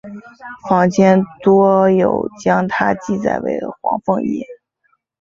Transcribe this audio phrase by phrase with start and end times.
[0.67, 4.43] 坊间多有将她记载为黄凤仪。